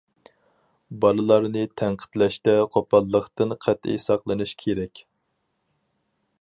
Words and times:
بالىلارنى 1.03 1.65
تەنقىدلەشتە 1.81 2.57
قوپاللىقتىن 2.77 3.55
قەتئىي 3.67 4.03
ساقلىنىش 4.07 4.55
كېرەك. 4.65 5.07